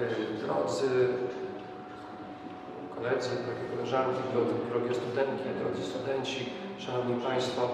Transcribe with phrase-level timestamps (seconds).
[0.00, 1.08] Y, Drodzy
[2.94, 4.22] koledzy, drogie koleżanki,
[4.68, 7.68] drogie studentki, drodzy studenci, Szanowni Państwo,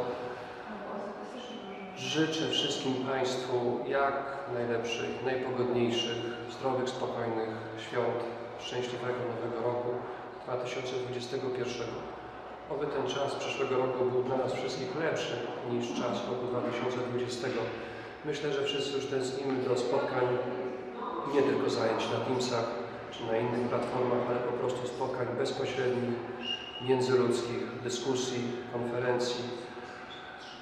[1.96, 4.14] życzę wszystkim Państwu jak
[4.54, 7.48] najlepszych, najpogodniejszych, zdrowych, spokojnych
[7.89, 8.18] świąt,
[8.61, 9.90] szczęśliwego Nowego Roku
[10.44, 11.86] 2021.
[12.71, 15.36] Oby ten czas przyszłego roku był dla nas wszystkich lepszy
[15.71, 17.48] niż czas roku 2020.
[18.25, 20.26] Myślę, że wszyscy już tęsknimy do spotkań,
[21.35, 22.64] nie tylko zajęć na Teamsach
[23.11, 26.14] czy na innych platformach, ale po prostu spotkań bezpośrednich,
[26.89, 28.41] międzyludzkich, dyskusji,
[28.73, 29.45] konferencji,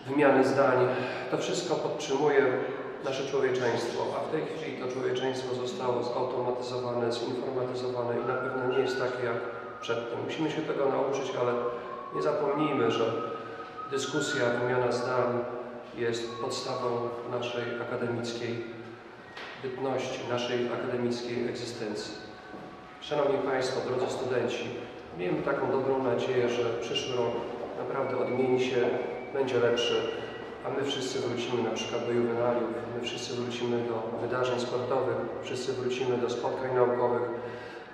[0.07, 0.89] wymiany zdań.
[1.31, 2.47] To wszystko podtrzymuje
[3.05, 8.79] nasze człowieczeństwo, a w tej chwili to człowieczeństwo zostało zautomatyzowane, zinformatyzowane i na pewno nie
[8.79, 9.41] jest takie jak
[9.81, 10.19] przedtem.
[10.25, 11.53] Musimy się tego nauczyć, ale
[12.15, 13.13] nie zapomnijmy, że
[13.91, 15.45] dyskusja, wymiana zdań
[15.97, 18.76] jest podstawą naszej akademickiej
[19.63, 22.15] bytności, naszej akademickiej egzystencji.
[23.01, 24.65] Szanowni Państwo, drodzy studenci,
[25.19, 27.33] miejmy taką dobrą nadzieję, że przyszły rok
[27.79, 28.77] naprawdę odmieni się,
[29.33, 30.01] będzie lepszy,
[30.67, 35.73] a my wszyscy wrócimy na przykład do juwenaliów, my wszyscy wrócimy do wydarzeń sportowych, wszyscy
[35.73, 37.23] wrócimy do spotkań naukowych.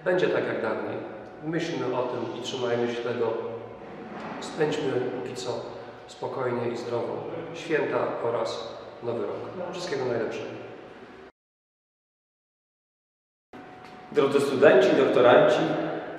[0.05, 0.97] Będzie tak jak dawniej.
[1.45, 3.33] Myślmy o tym i trzymajmy się tego.
[4.41, 5.61] Spędźmy póki co
[6.07, 9.73] spokojnie i zdrowo święta oraz Nowy Rok.
[9.73, 10.51] Wszystkiego najlepszego.
[14.15, 15.59] Drodzy studenci, doktoranci,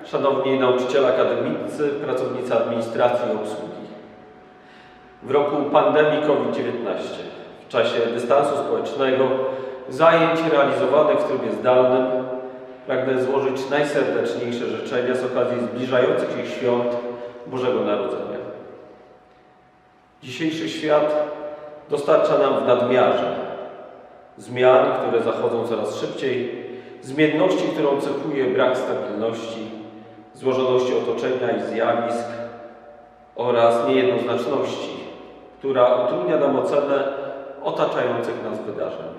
[0.05, 3.83] szanowni nauczyciele akademicy, pracownicy administracji i obsługi.
[5.23, 6.63] W roku pandemii COVID-19,
[7.65, 9.23] w czasie dystansu społecznego,
[9.89, 12.05] zajęć realizowanych w trybie zdalnym,
[12.87, 16.97] pragnę złożyć najserdeczniejsze życzenia z okazji zbliżających się świąt
[17.47, 18.37] Bożego Narodzenia.
[20.23, 21.27] Dzisiejszy świat
[21.89, 23.35] dostarcza nam w nadmiarze
[24.37, 26.62] zmian, które zachodzą coraz szybciej,
[27.03, 29.71] zmienności, którą cechuje brak stabilności,
[30.33, 32.27] złożoności otoczenia i zjawisk
[33.35, 34.99] oraz niejednoznaczności,
[35.59, 37.13] która utrudnia nam ocenę
[37.63, 39.13] otaczających nas wydarzeń.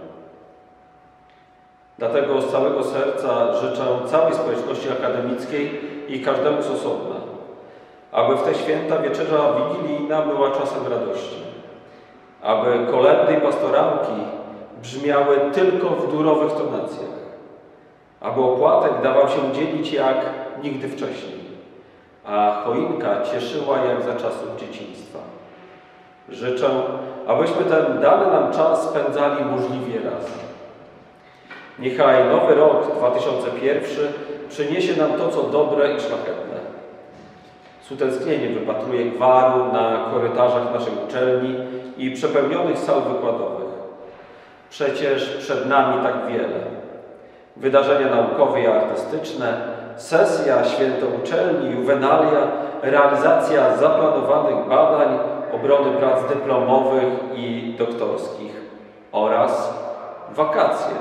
[1.98, 7.16] Dlatego z całego serca życzę całej społeczności akademickiej i każdemu z osobna,
[8.12, 11.42] aby w te święta wieczerza wigilijna była czasem radości,
[12.42, 14.12] aby kolendy i pastorałki
[14.82, 17.14] brzmiały tylko w durowych tonacjach,
[18.24, 20.16] aby opłatek dawał się dzielić jak
[20.62, 21.40] nigdy wcześniej,
[22.24, 25.18] a choinka cieszyła jak za czasów dzieciństwa.
[26.28, 26.70] Życzę,
[27.26, 30.44] abyśmy ten dany nam czas spędzali możliwie razem.
[31.78, 34.12] Niechaj nowy rok 2001
[34.48, 36.54] przyniesie nam to, co dobre i szlachetne.
[37.82, 41.56] Z utęsknieniem wypatruję gwaru na korytarzach naszej uczelni
[41.96, 43.68] i przepełnionych sal wykładowych.
[44.70, 46.83] Przecież przed nami tak wiele.
[47.56, 49.60] Wydarzenia naukowe i artystyczne,
[49.96, 52.48] sesja święto uczelni, juwenalia,
[52.82, 55.18] realizacja zaplanowanych badań,
[55.52, 58.60] obrony prac dyplomowych i doktorskich
[59.12, 59.74] oraz
[60.30, 60.94] wakacje.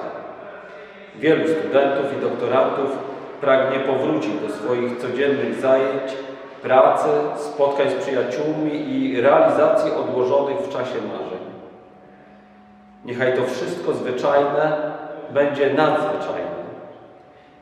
[1.15, 2.97] Wielu studentów i doktorantów
[3.41, 6.17] pragnie powrócić do swoich codziennych zajęć,
[6.61, 11.43] pracy, spotkań z przyjaciółmi i realizacji odłożonych w czasie marzeń.
[13.05, 14.92] Niechaj to wszystko zwyczajne
[15.33, 16.63] będzie nadzwyczajne.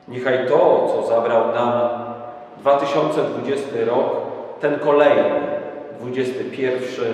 [0.08, 1.90] Niechaj to, co zabrał nam
[2.58, 4.12] 2020 rok,
[4.60, 5.42] ten kolejny,
[6.00, 7.14] 21,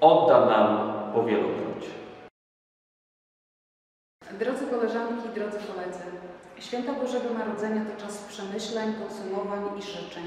[0.00, 1.60] odda nam powielokroć.
[4.38, 6.04] Drodzy koleżanki drodzy koledzy,
[6.58, 10.24] Święta Bożego Narodzenia to czas przemyśleń, podsumowań i życzeń.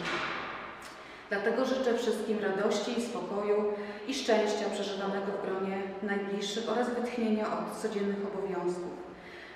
[1.29, 3.73] Dlatego życzę wszystkim radości, spokoju
[4.07, 9.02] i szczęścia przeżywanego w gronie najbliższych oraz wytchnienia od codziennych obowiązków.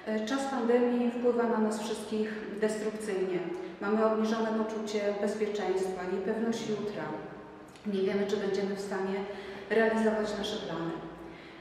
[0.08, 3.40] E, Czas pandemii wpływa na nas wszystkich destrukcyjnie.
[3.82, 7.04] Mamy obniżone poczucie bezpieczeństwa, niepewność jutra.
[7.88, 9.18] Nie wiemy, czy będziemy w stanie
[9.70, 10.92] realizować nasze plany.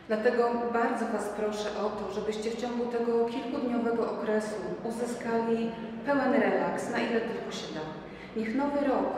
[0.08, 5.70] Dlatego bardzo Was proszę o to, żebyście w ciągu tego kilkudniowego okresu uzyskali
[6.06, 7.80] pełen relaks, na ile tylko się da.
[8.36, 9.10] Niech nowy rok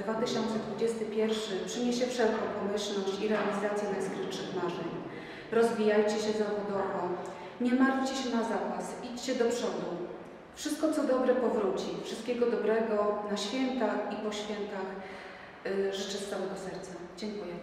[0.00, 4.90] y, 2021 przyniesie wszelką pomyślność i realizację najskrytszych marzeń.
[5.52, 7.08] Rozwijajcie się zawodowo,
[7.60, 9.96] nie martwcie się na zapas, idźcie do przodu.
[10.54, 11.86] Wszystko, co dobre, powróci.
[12.04, 14.86] Wszystkiego dobrego na święta i po świętach
[15.66, 16.92] y, życzę z całego serca.
[17.16, 17.54] Dziękuję.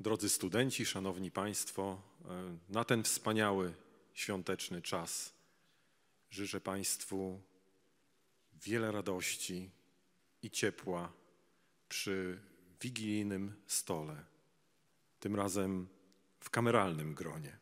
[0.00, 2.28] Drodzy studenci, szanowni państwo, e,
[2.68, 3.74] na ten wspaniały
[4.14, 5.32] świąteczny czas
[6.30, 7.40] życzę państwu
[8.62, 9.70] wiele radości
[10.42, 11.12] i ciepła
[11.88, 12.40] przy
[12.80, 14.24] wigilijnym stole,
[15.20, 15.88] tym razem
[16.40, 17.58] w kameralnym gronie.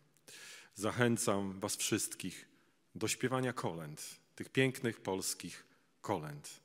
[0.75, 2.49] zachęcam Was wszystkich
[2.95, 5.67] do śpiewania kolęd, tych pięknych polskich
[6.01, 6.61] kolęd.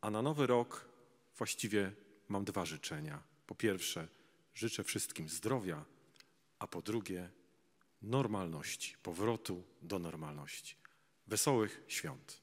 [0.00, 0.88] A na nowy rok
[1.36, 1.92] właściwie
[2.28, 3.22] mam dwa życzenia.
[3.46, 4.08] Po pierwsze,
[4.54, 5.84] życzę wszystkim zdrowia,
[6.58, 7.30] a po drugie,
[8.02, 10.76] normalności, powrotu do normalności.
[11.26, 12.41] Wesołych świąt.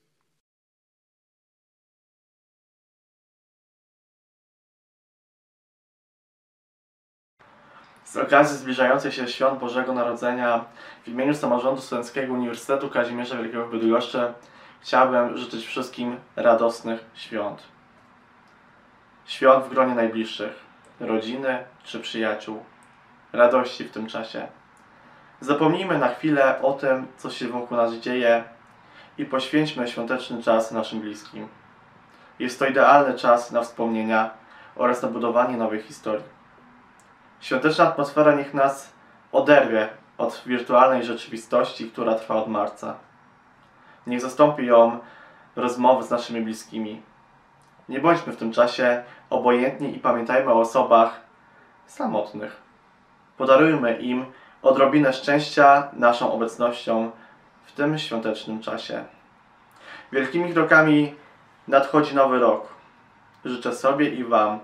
[8.10, 10.66] Z okazji zbliżających się świąt Bożego Narodzenia
[11.04, 14.34] w imieniu Samorządu Studenckiego Uniwersytetu Kazimierza Wielkiego w Bydgoszczy
[14.82, 17.64] chciałbym życzyć wszystkim radosnych świąt.
[19.26, 20.54] Świąt w gronie najbliższych,
[21.00, 22.64] rodziny czy przyjaciół,
[23.34, 24.48] radości w tym czasie.
[25.40, 28.44] Zapomnijmy na chwilę o tym, co się wokół nas dzieje
[29.18, 31.48] i poświęćmy świąteczny czas naszym bliskim.
[32.40, 34.30] Jest to idealny czas na wspomnienia
[34.76, 36.39] oraz na budowanie nowej historii.
[37.40, 38.94] Świąteczna atmosfera niech nas
[39.32, 42.96] oderwie od wirtualnej rzeczywistości, która trwa od marca.
[44.08, 45.00] Niech zastąpi ją
[45.56, 47.02] rozmowy z naszymi bliskimi.
[47.90, 51.22] Nie bądźmy w tym czasie obojętni i pamiętajmy o osobach
[51.88, 52.62] samotnych.
[53.38, 54.26] Podarujmy im
[54.62, 57.12] odrobinę szczęścia naszą obecnością
[57.66, 59.04] w tym świątecznym czasie.
[60.12, 61.16] Wielkimi krokami
[61.68, 62.68] nadchodzi nowy rok.
[63.46, 64.60] Życzę sobie i Wam,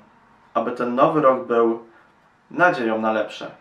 [0.53, 1.85] aby ten nowy rok był
[2.51, 3.51] nadzieją na lepsze.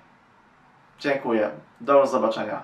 [0.99, 1.51] Dziękuję.
[1.81, 2.63] Do zobaczenia.